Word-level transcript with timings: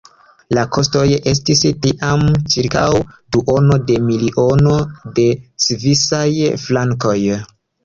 La 0.57 0.61
kostoj 0.77 1.01
estis 1.31 1.61
tiam 1.83 2.23
ĉirkaŭ 2.53 2.87
duono 3.37 3.79
de 3.91 3.99
miliono 4.09 4.75
de 5.21 5.29
svisaj 5.69 6.27
frankoj. 6.67 7.17